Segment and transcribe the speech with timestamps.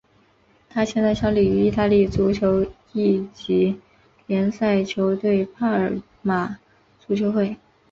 [0.67, 3.79] 他现在效力于意大利足球乙级
[4.25, 6.57] 联赛球队帕尔马
[6.99, 7.55] 足球会。